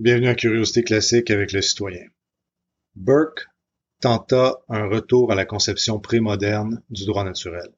[0.00, 2.04] Bienvenue à Curiosité classique avec le citoyen.
[2.96, 3.46] Burke
[4.00, 7.68] tenta un retour à la conception prémoderne du droit naturel.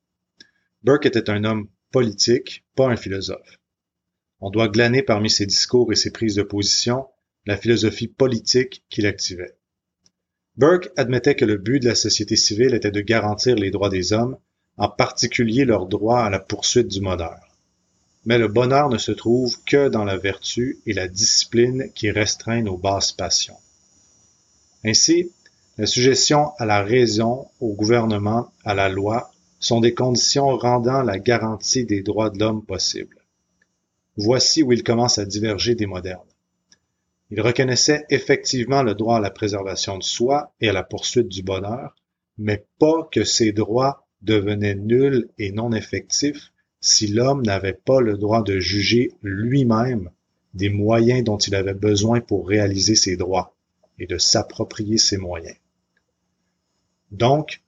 [0.83, 3.61] Burke était un homme politique, pas un philosophe.
[4.41, 7.07] On doit glaner parmi ses discours et ses prises de position
[7.45, 9.59] la philosophie politique qu'il activait.
[10.57, 14.15] Burke admettait que le but de la société civile était de garantir les droits des
[14.15, 14.39] hommes,
[14.79, 17.46] en particulier leur droit à la poursuite du bonheur.
[18.27, 22.65] Mais le bonheur ne se trouve que dans la vertu et la discipline qui restreignent
[22.65, 23.57] nos basses passions.
[24.85, 25.31] Ainsi,
[25.79, 31.19] la suggestion à la raison, au gouvernement, à la loi, sont des conditions rendant la
[31.19, 33.17] garantie des droits de l'homme possible.
[34.17, 36.21] Voici où il commence à diverger des modernes.
[37.31, 41.43] Il reconnaissait effectivement le droit à la préservation de soi et à la poursuite du
[41.43, 41.95] bonheur,
[42.39, 46.51] mais pas que ces droits devenaient nuls et non effectifs
[46.87, 50.11] si l'homme n'avait pas le droit de juger lui-même
[50.55, 53.57] des moyens dont il avait besoin pour réaliser ses droits
[53.99, 55.57] et de s'approprier ses moyens.
[57.11, 57.63] Donc,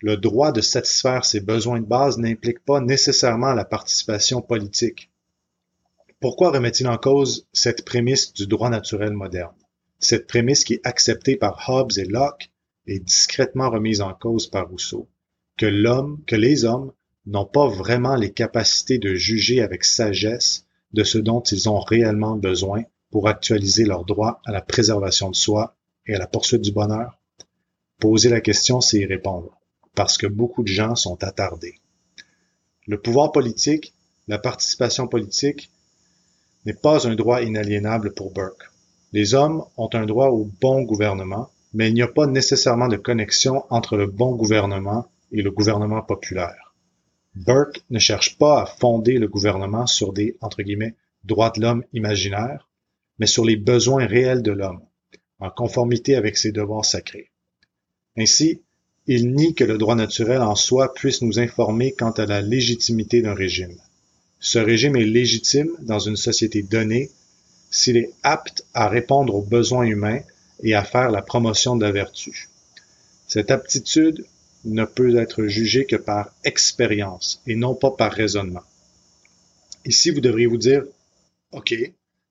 [0.00, 5.08] le droit de satisfaire ses besoins de base n'implique pas nécessairement la participation politique.
[6.20, 9.54] Pourquoi remet-il en cause cette prémisse du droit naturel moderne?
[10.00, 12.50] Cette prémisse qui est acceptée par Hobbes et Locke
[12.88, 15.08] est discrètement remise en cause par Rousseau,
[15.56, 16.92] que l'homme, que les hommes
[17.26, 22.36] n'ont pas vraiment les capacités de juger avec sagesse de ce dont ils ont réellement
[22.36, 26.72] besoin pour actualiser leur droit à la préservation de soi et à la poursuite du
[26.72, 27.18] bonheur?
[28.00, 29.60] Poser la question, c'est y répondre,
[29.94, 31.78] parce que beaucoup de gens sont attardés.
[32.86, 33.94] Le pouvoir politique,
[34.26, 35.70] la participation politique,
[36.64, 38.70] n'est pas un droit inaliénable pour Burke.
[39.12, 42.96] Les hommes ont un droit au bon gouvernement, mais il n'y a pas nécessairement de
[42.96, 46.61] connexion entre le bon gouvernement et le gouvernement populaire.
[47.34, 50.94] Burke ne cherche pas à fonder le gouvernement sur des entre guillemets,
[51.24, 52.68] droits de l'homme imaginaires,
[53.18, 54.82] mais sur les besoins réels de l'homme,
[55.38, 57.30] en conformité avec ses devoirs sacrés.
[58.16, 58.60] Ainsi,
[59.06, 63.22] il nie que le droit naturel en soi puisse nous informer quant à la légitimité
[63.22, 63.76] d'un régime.
[64.38, 67.10] Ce régime est légitime dans une société donnée
[67.70, 70.20] s'il est apte à répondre aux besoins humains
[70.62, 72.48] et à faire la promotion de la vertu.
[73.26, 74.26] Cette aptitude
[74.64, 78.62] ne peut être jugé que par expérience et non pas par raisonnement.
[79.84, 80.84] Ici, vous devriez vous dire,
[81.50, 81.74] OK,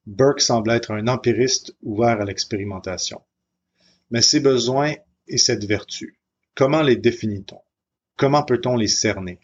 [0.08, 3.22] Burke semble être un empiriste ouvert à l'expérimentation.
[4.10, 4.94] Mais ces besoins
[5.28, 6.18] et cette vertu,
[6.56, 7.60] comment les définit-on?
[8.18, 9.40] Comment peut-on les cerner?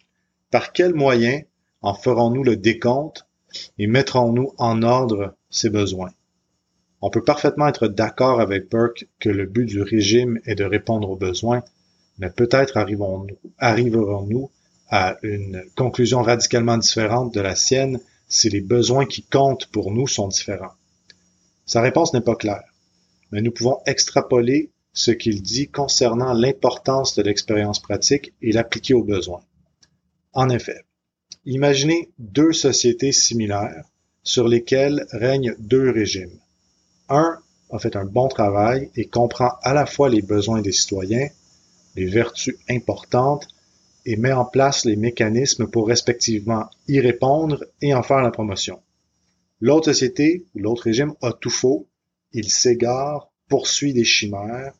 [0.52, 1.44] Par quels moyens
[1.82, 3.28] en ferons-nous le décompte
[3.78, 6.12] et mettrons-nous en ordre ces besoins?
[7.02, 11.10] On peut parfaitement être d'accord avec Burke que le but du régime est de répondre
[11.10, 11.64] aux besoins,
[12.18, 14.50] mais peut-être arriverons-nous
[14.90, 20.08] à une conclusion radicalement différente de la sienne si les besoins qui comptent pour nous
[20.08, 20.74] sont différents.
[21.66, 22.74] Sa réponse n'est pas claire,
[23.32, 29.04] mais nous pouvons extrapoler ce qu'il dit concernant l'importance de l'expérience pratique et l'appliquer aux
[29.04, 29.42] besoins.
[30.34, 30.86] En effet,
[31.46, 33.86] imaginez deux sociétés similaires
[34.24, 36.40] sur lesquelles règnent deux régimes.
[37.10, 37.38] Un
[37.70, 41.28] a fait un bon travail et comprend à la fois les besoins des citoyens
[41.98, 43.48] les vertus importantes
[44.06, 48.80] et met en place les mécanismes pour respectivement y répondre et en faire la promotion.
[49.60, 51.88] L'autre société ou l'autre régime a tout faux,
[52.32, 54.74] il s'égare, poursuit des chimères.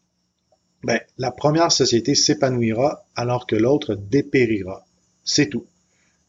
[0.84, 4.86] Ben, la première société s'épanouira alors que l'autre dépérira.
[5.24, 5.66] C'est tout.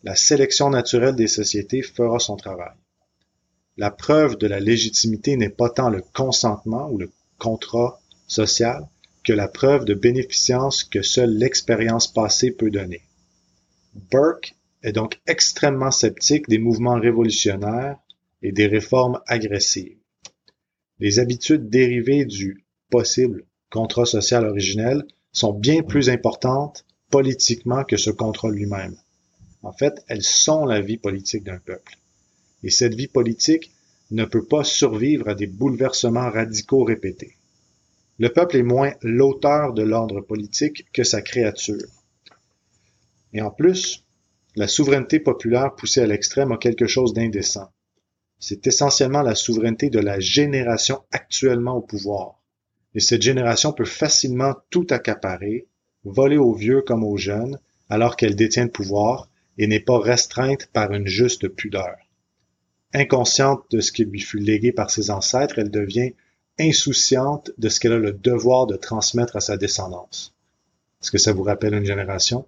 [0.02, 2.74] La sélection naturelle des sociétés fera son travail.
[3.76, 8.88] La preuve de la légitimité n'est pas tant le consentement ou le contrat social,
[9.28, 13.02] que la preuve de bénéficence que seule l'expérience passée peut donner.
[14.10, 17.98] Burke est donc extrêmement sceptique des mouvements révolutionnaires
[18.40, 19.98] et des réformes agressives.
[20.98, 28.08] Les habitudes dérivées du possible contrat social originel sont bien plus importantes politiquement que ce
[28.08, 28.96] contrat lui-même.
[29.62, 31.98] En fait, elles sont la vie politique d'un peuple.
[32.62, 33.72] Et cette vie politique
[34.10, 37.37] ne peut pas survivre à des bouleversements radicaux répétés.
[38.18, 41.86] Le peuple est moins l'auteur de l'ordre politique que sa créature.
[43.32, 44.04] Et en plus,
[44.56, 47.70] la souveraineté populaire poussée à l'extrême a quelque chose d'indécent.
[48.40, 52.42] C'est essentiellement la souveraineté de la génération actuellement au pouvoir.
[52.94, 55.66] Et cette génération peut facilement tout accaparer,
[56.04, 59.28] voler aux vieux comme aux jeunes, alors qu'elle détient le pouvoir
[59.58, 61.96] et n'est pas restreinte par une juste pudeur.
[62.94, 66.14] Inconsciente de ce qui lui fut légué par ses ancêtres, elle devient
[66.58, 70.34] insouciante de ce qu'elle a le devoir de transmettre à sa descendance.
[71.00, 72.46] Est-ce que ça vous rappelle une génération?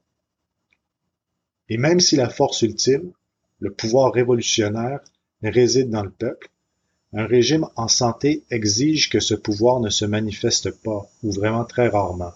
[1.69, 3.13] Et même si la force ultime,
[3.61, 5.01] le pouvoir révolutionnaire,
[5.43, 6.49] réside dans le peuple,
[7.13, 11.89] un régime en santé exige que ce pouvoir ne se manifeste pas, ou vraiment très
[11.89, 12.33] rarement.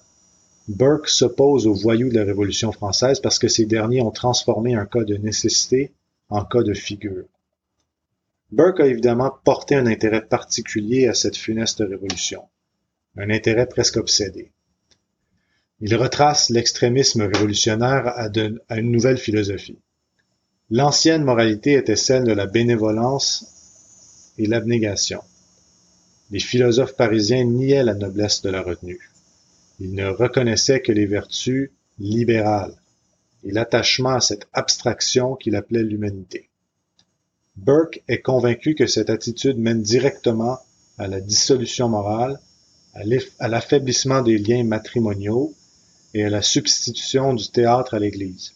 [0.69, 4.87] Burke s'oppose aux voyous de la Révolution française parce que ces derniers ont transformé un
[4.87, 5.93] cas de nécessité
[6.31, 7.25] en cas de figure.
[8.55, 12.45] Burke a évidemment porté un intérêt particulier à cette funeste révolution,
[13.17, 14.53] un intérêt presque obsédé.
[15.81, 18.29] Il retrace l'extrémisme révolutionnaire à,
[18.79, 19.81] une nouvelle philosophie.
[20.71, 25.21] L'ancienne moralité était celle de la bénévolence et l'abnégation.
[26.31, 29.11] Les philosophes parisiens niaient la noblesse de la retenue.
[29.81, 32.77] Ils ne reconnaissaient que les vertus libérales
[33.43, 36.51] et l'attachement à cette abstraction qu'il appelait l'humanité.
[37.57, 40.59] Burke est convaincu que cette attitude mène directement
[40.99, 42.41] à la dissolution morale,
[42.95, 45.55] à l'affaiblissement des liens matrimoniaux
[46.15, 48.55] et à la substitution du théâtre à l'Église.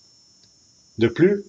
[0.99, 1.45] De plus,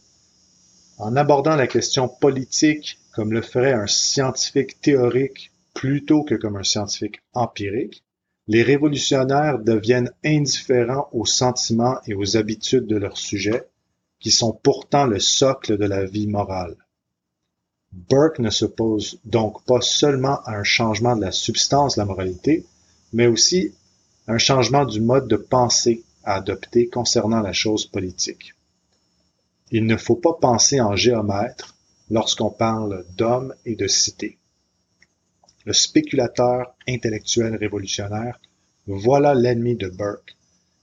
[0.98, 6.64] en abordant la question politique comme le ferait un scientifique théorique plutôt que comme un
[6.64, 8.04] scientifique empirique,
[8.48, 13.64] les révolutionnaires deviennent indifférents aux sentiments et aux habitudes de leurs sujets,
[14.20, 16.76] qui sont pourtant le socle de la vie morale.
[17.92, 22.66] Burke ne s'oppose donc pas seulement à un changement de la substance de la moralité,
[23.14, 23.74] mais aussi
[24.28, 28.54] un changement du mode de pensée à adopter concernant la chose politique.
[29.72, 31.76] Il ne faut pas penser en géomètre
[32.10, 34.40] lorsqu'on parle d'hommes et de cité
[35.70, 38.40] le spéculateur intellectuel révolutionnaire,
[38.88, 40.36] voilà l'ennemi de Burke,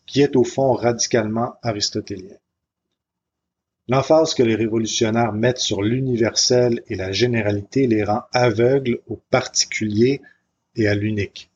[0.06, 2.36] qui est au fond radicalement aristotélien.
[3.88, 10.20] L'emphase que les révolutionnaires mettent sur l'universel et la généralité les rend aveugles au particulier
[10.74, 11.50] et à l'unique.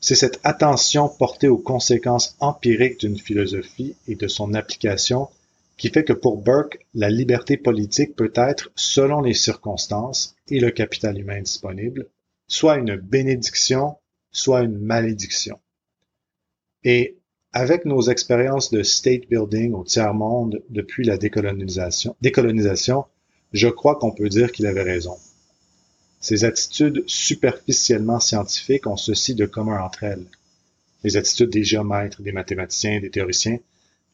[0.00, 5.28] C'est cette attention portée aux conséquences empiriques d'une philosophie et de son application
[5.76, 10.70] qui fait que pour Burke, la liberté politique peut être, selon les circonstances et le
[10.70, 12.06] capital humain disponible,
[12.46, 13.96] soit une bénédiction,
[14.30, 15.58] soit une malédiction.
[17.54, 23.04] Avec nos expériences de state building au tiers-monde depuis la décolonisation,
[23.52, 25.16] je crois qu'on peut dire qu'il avait raison.
[26.20, 30.26] Ces attitudes superficiellement scientifiques ont ceci de commun entre elles.
[31.04, 33.58] Les attitudes des géomètres, des mathématiciens, des théoriciens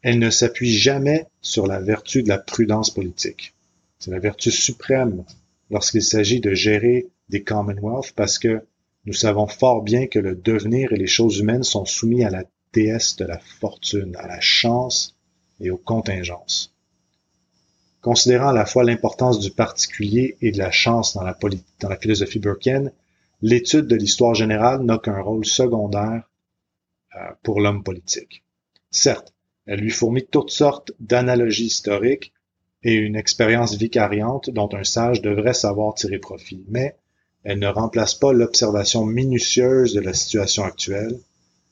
[0.02, 3.54] elle ne s'appuie jamais sur la vertu de la prudence politique.
[3.98, 5.24] C'est la vertu suprême
[5.70, 8.62] lorsqu'il s'agit de gérer des Commonwealth parce que
[9.04, 12.44] nous savons fort bien que le devenir et les choses humaines sont soumis à la
[12.72, 15.16] déesse de la fortune, à la chance
[15.60, 16.74] et aux contingences.
[18.00, 21.36] Considérant à la fois l'importance du particulier et de la chance dans la,
[21.80, 22.92] dans la philosophie burkienne,
[23.42, 26.28] l'étude de l'histoire générale n'a qu'un rôle secondaire
[27.16, 28.42] euh, pour l'homme politique.
[28.90, 29.34] Certes,
[29.66, 32.32] elle lui fournit toutes sortes d'analogies historiques
[32.82, 36.96] et une expérience vicariante dont un sage devrait savoir tirer profit, mais
[37.44, 41.18] elle ne remplace pas l'observation minutieuse de la situation actuelle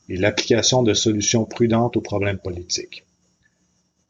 [0.09, 3.05] et l'application de solutions prudentes aux problèmes politiques.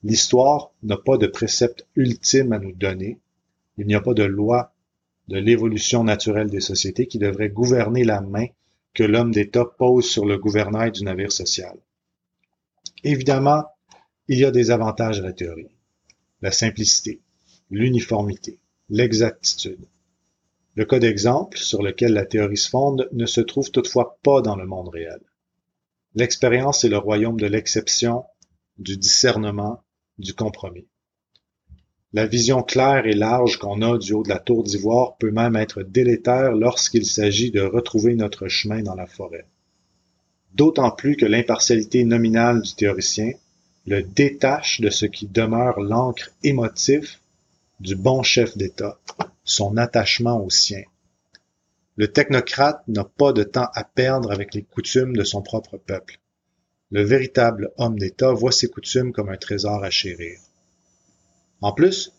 [0.04, 3.18] L'histoire n'a pas de précepte ultime à nous donner,
[3.78, 4.72] il n'y a pas de loi
[5.28, 8.46] de l'évolution naturelle des sociétés qui devrait gouverner la main
[8.94, 11.76] que l'homme d'État pose sur le gouvernail du navire social.
[13.04, 13.64] Évidemment,
[14.28, 15.68] il y a des avantages à la théorie.
[16.42, 17.20] La simplicité,
[17.70, 18.58] l'uniformité,
[18.88, 19.84] l'exactitude.
[20.74, 24.56] Le cas d'exemple sur lequel la théorie se fonde ne se trouve toutefois pas dans
[24.56, 25.20] le monde réel.
[26.18, 28.24] L'expérience est le royaume de l'exception,
[28.76, 29.84] du discernement,
[30.18, 30.88] du compromis.
[32.12, 35.54] La vision claire et large qu'on a du haut de la tour d'ivoire peut même
[35.54, 39.46] être délétère lorsqu'il s'agit de retrouver notre chemin dans la forêt.
[40.54, 43.30] D'autant plus que l'impartialité nominale du théoricien
[43.86, 47.20] le détache de ce qui demeure l'encre émotif
[47.78, 48.98] du bon chef d'État,
[49.44, 50.82] son attachement au sien.
[51.98, 56.20] Le technocrate n'a pas de temps à perdre avec les coutumes de son propre peuple.
[56.92, 60.38] Le véritable homme d'État voit ses coutumes comme un trésor à chérir.
[61.60, 62.12] En plus,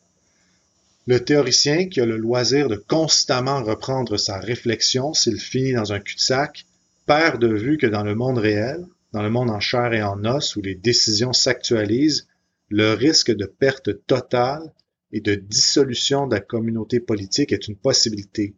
[1.07, 6.01] le théoricien qui a le loisir de constamment reprendre sa réflexion s'il finit dans un
[6.01, 6.65] cul-de-sac
[7.05, 10.25] perd de vue que dans le monde réel, dans le monde en chair et en
[10.25, 12.27] os où les décisions s'actualisent,
[12.67, 14.73] le risque de perte totale
[15.13, 18.55] et de dissolution de la communauté politique est une possibilité.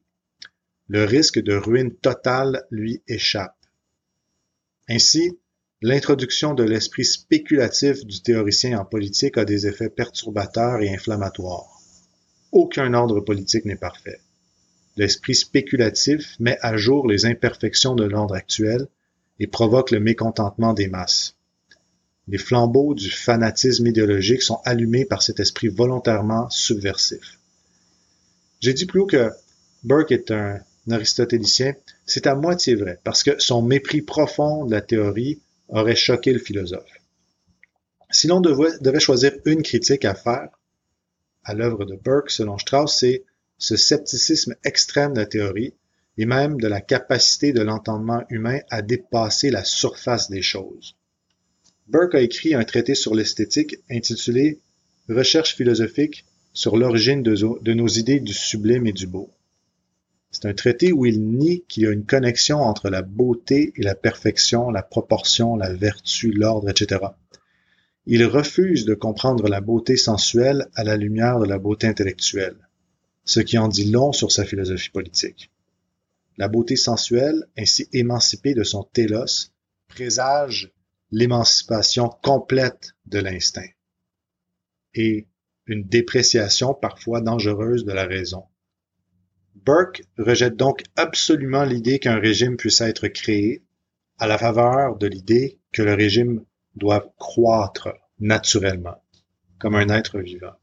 [0.88, 3.56] Le risque de ruine totale lui échappe.
[4.90, 5.40] Ainsi,
[5.82, 11.80] l'introduction de l'esprit spéculatif du théoricien en politique a des effets perturbateurs et inflammatoires.
[12.52, 14.20] Aucun ordre politique n'est parfait.
[14.98, 18.88] L'esprit spéculatif met à jour les imperfections de l'ordre actuel
[19.40, 21.36] et provoque le mécontentement des masses.
[22.28, 27.40] Les flambeaux du fanatisme idéologique sont allumés par cet esprit volontairement subversif.
[28.60, 29.32] J'ai dit plus haut que
[29.84, 30.60] Burke est un
[30.90, 36.34] aristotélicien, c'est à moitié vrai, parce que son mépris profond de la théorie aurait choqué
[36.34, 36.92] le philosophe.
[38.10, 40.50] Si l'on devait choisir une critique à faire
[41.44, 43.24] à l'œuvre de Burke, selon Strauss, c'est
[43.58, 45.74] ce scepticisme extrême de la théorie
[46.18, 50.96] et même de la capacité de l'entendement humain à dépasser la surface des choses.
[51.88, 54.60] Burke a écrit un traité sur l'esthétique intitulé
[55.10, 59.30] Recherche philosophique sur l'origine de, nos idées du sublime et du beau.
[60.32, 63.84] C'est un traité où il nie qu'il y a une connexion entre la beauté et
[63.84, 67.02] la perfection, la proportion, la vertu, l'ordre, etc.
[68.06, 72.70] Il refuse de comprendre la beauté sensuelle à la lumière de la beauté intellectuelle,
[73.26, 75.52] ce qui en dit long sur sa philosophie politique.
[76.38, 79.52] La beauté sensuelle, ainsi émancipée de son télos,
[79.90, 80.72] présage
[81.12, 83.70] l'émancipation complète de l'instinct
[84.94, 85.28] et
[85.68, 88.46] une dépréciation parfois dangereuse de la raison.
[89.64, 93.64] Burke rejette donc absolument l'idée qu'un régime puisse être créé
[94.18, 96.44] à la faveur de l'idée que le régime
[96.76, 97.90] doivent croître
[98.20, 99.04] naturellement,
[99.60, 100.56] comme un être vivant.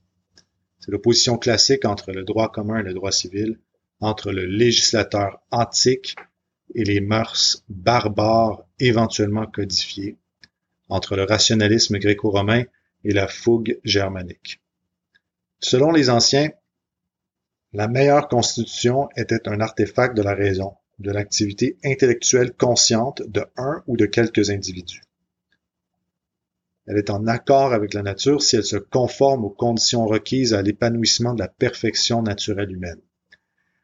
[0.81, 3.61] C'est l'opposition classique entre le droit commun et le droit civil,
[4.01, 6.17] entre le législateur antique
[6.75, 10.17] et les mœurs barbares éventuellement codifiées,
[10.89, 12.65] entre le rationalisme gréco-romain
[13.05, 14.61] et la fougue germanique.
[15.61, 16.51] Selon les anciens,
[17.75, 23.83] la meilleure constitution était un artefact de la raison, de l'activité intellectuelle consciente de un
[23.87, 25.03] ou de quelques individus.
[26.87, 30.63] Elle est en accord avec la nature si elle se conforme aux conditions requises à
[30.63, 33.01] l'épanouissement de la perfection naturelle humaine.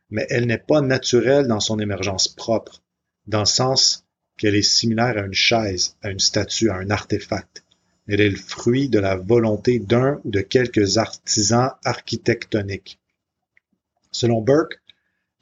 [0.09, 2.83] Mais elle n'est pas naturelle dans son émergence propre,
[3.27, 4.07] dans le sens
[4.39, 7.63] qu'elle est similaire à une chaise, à une statue, à un artefact.
[8.09, 12.99] Elle est le fruit de la volonté d'un ou de quelques artisans architectoniques.
[14.15, 14.81] Selon Burke,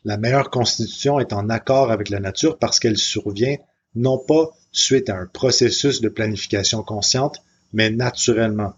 [0.03, 3.59] la meilleure constitution est en accord avec la nature parce qu'elle survient
[3.95, 7.43] non pas suite à un processus de planification consciente,
[7.75, 8.75] mais naturellement,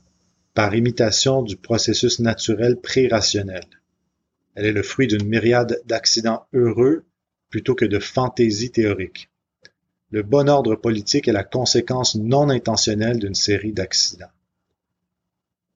[0.53, 3.65] par imitation du processus naturel pré-rationnel.
[4.57, 7.05] Elle est le fruit d'une myriade d'accidents heureux
[7.49, 9.31] plutôt que de fantaisies théoriques.
[10.11, 14.27] Le bon ordre politique est la conséquence non intentionnelle d'une série d'accidents.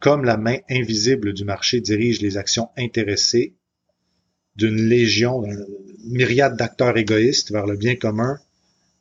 [0.00, 3.54] Comme la main invisible du marché dirige les actions intéressées
[4.59, 5.65] d'une légion, d'une
[6.05, 8.38] myriade d'acteurs égoïstes vers le bien commun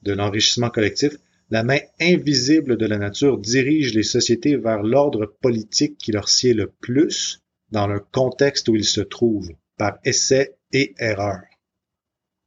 [0.04, 1.14] de l'enrichissement collectif,
[1.50, 6.54] la main invisible de la nature dirige les sociétés vers l'ordre politique qui leur sied
[6.54, 11.42] le plus dans le contexte où ils se trouvent, par essai et erreur.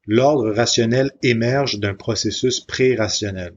[0.07, 3.55] L'ordre rationnel émerge d'un processus pré-rationnel.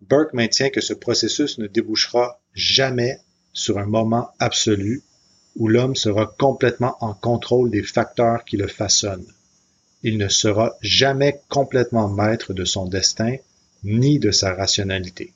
[0.00, 3.18] Burke maintient que ce processus ne débouchera jamais
[3.52, 5.02] sur un moment absolu
[5.56, 9.32] où l'homme sera complètement en contrôle des facteurs qui le façonnent.
[10.02, 13.36] Il ne sera jamais complètement maître de son destin
[13.84, 15.32] ni de sa rationalité.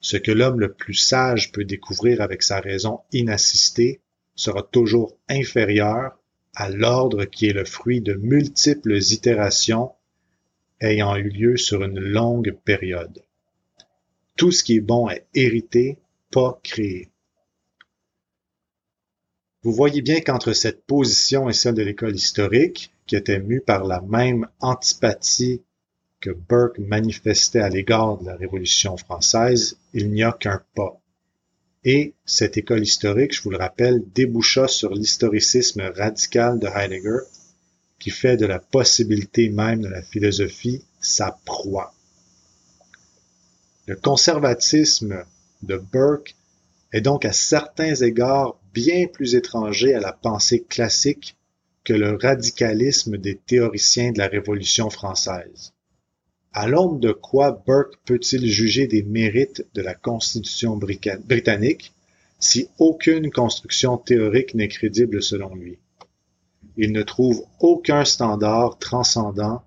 [0.00, 4.00] Ce que l'homme le plus sage peut découvrir avec sa raison inassistée
[4.34, 6.18] sera toujours inférieur
[6.54, 9.92] à l'ordre qui est le fruit de multiples itérations
[10.80, 13.22] ayant eu lieu sur une longue période.
[14.36, 15.98] Tout ce qui est bon est hérité,
[16.30, 17.08] pas créé.
[19.66, 23.82] Vous voyez bien qu'entre cette position et celle de l'école historique, qui était mue par
[23.82, 25.60] la même antipathie
[26.20, 31.00] que Burke manifestait à l'égard de la Révolution française, il n'y a qu'un pas.
[31.82, 37.24] Et cette école historique, je vous le rappelle, déboucha sur l'historicisme radical de Heidegger,
[37.98, 41.92] qui fait de la possibilité même de la philosophie sa proie.
[43.88, 45.24] Le conservatisme
[45.64, 46.36] de Burke
[46.92, 51.34] est donc à certains égards bien plus étranger à la pensée classique
[51.82, 55.72] que le radicalisme des théoriciens de la Révolution française.
[56.52, 61.94] À l'aune de quoi Burke peut-il juger des mérites de la Constitution britannique
[62.38, 65.78] si aucune construction théorique n'est crédible selon lui?
[66.76, 69.62] Il ne trouve aucun standard transcendant,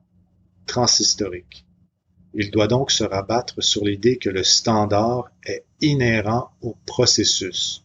[0.68, 1.66] transhistorique.
[2.36, 7.84] Il doit donc se rabattre sur l'idée que le standard est inhérent au processus.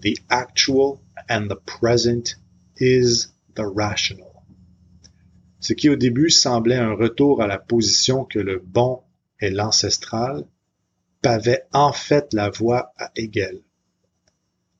[0.00, 2.36] The actual and the present
[2.76, 4.44] is the rational.
[5.60, 9.02] Ce qui au début semblait un retour à la position que le bon
[9.38, 10.44] est l'ancestral,
[11.20, 13.62] pavait en fait la voie à Hegel.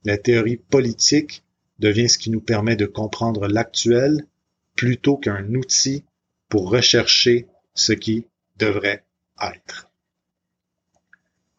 [0.04, 1.44] La théorie politique
[1.78, 4.26] devient ce qui nous permet de comprendre l'actuel
[4.74, 6.04] plutôt qu'un outil
[6.48, 8.26] pour rechercher ce qui
[8.56, 9.04] devrait
[9.40, 9.88] être.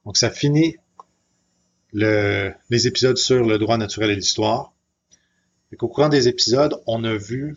[0.06, 0.78] Donc ça finit
[1.94, 4.74] les épisodes sur le droit naturel et l'histoire.
[5.80, 7.56] Au courant des épisodes, on a vu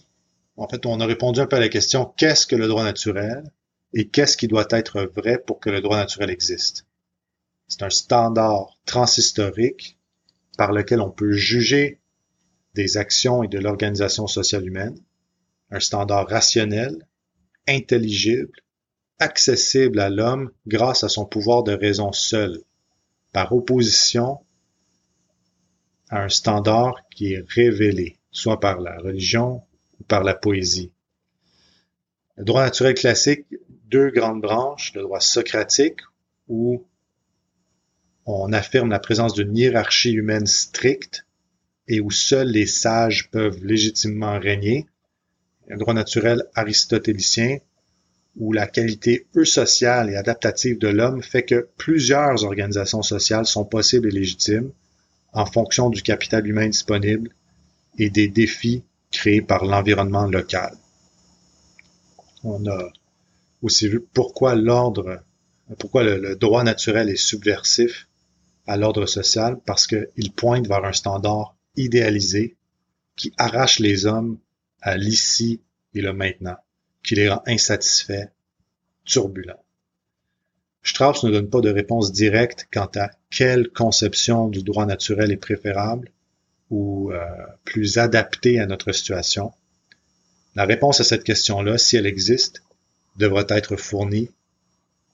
[0.56, 3.44] en fait, on a répondu un peu à la question qu'est-ce que le droit naturel
[3.92, 6.86] et qu'est-ce qui doit être vrai pour que le droit naturel existe?
[7.68, 9.98] C'est un standard transhistorique
[10.56, 12.00] par lequel on peut juger
[12.74, 14.98] des actions et de l'organisation sociale humaine,
[15.70, 17.06] un standard rationnel,
[17.68, 18.60] intelligible,
[19.18, 22.62] accessible à l'homme grâce à son pouvoir de raison seul,
[23.36, 24.40] par opposition
[26.08, 29.62] à un standard qui est révélé, soit par la religion
[30.00, 30.90] ou par la poésie.
[32.38, 33.44] Le droit naturel classique,
[33.90, 36.00] deux grandes branches, le droit socratique,
[36.48, 36.86] où
[38.24, 41.26] on affirme la présence d'une hiérarchie humaine stricte
[41.88, 44.86] et où seuls les sages peuvent légitimement régner,
[45.68, 47.58] un droit naturel aristotélicien
[48.36, 54.08] où la qualité eusociale et adaptative de l'homme fait que plusieurs organisations sociales sont possibles
[54.08, 54.72] et légitimes
[55.32, 57.30] en fonction du capital humain disponible
[57.98, 60.76] et des défis créés par l'environnement local.
[62.44, 62.92] On a
[63.62, 65.22] aussi vu pourquoi l'ordre,
[65.78, 68.08] pourquoi le, droit naturel est subversif
[68.66, 72.56] à l'ordre social, parce qu'il pointe vers un standard idéalisé
[73.16, 74.38] qui arrache les hommes
[74.82, 75.60] à l'ici
[75.94, 76.56] et le maintenant,
[77.06, 78.28] qui les rend insatisfaits,
[79.04, 79.62] turbulents.
[80.82, 85.36] Strauss ne donne pas de réponse directe quant à quelle conception du droit naturel est
[85.36, 86.10] préférable
[86.70, 87.24] ou euh,
[87.64, 89.52] plus adaptée à notre situation.
[90.56, 92.62] La réponse à cette question-là, si elle existe,
[93.16, 94.30] devra être fournie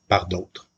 [0.09, 0.69] par d'autres.